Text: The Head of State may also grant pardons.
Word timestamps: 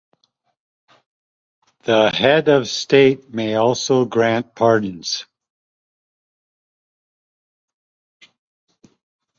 The 1.83 2.09
Head 2.09 2.47
of 2.49 2.67
State 2.67 3.29
may 3.31 3.53
also 3.53 4.03
grant 4.05 4.55
pardons. 4.55 5.25